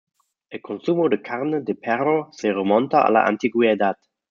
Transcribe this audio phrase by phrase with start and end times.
[0.49, 3.99] El consumo de carne de perro se remonta a la antigüedad.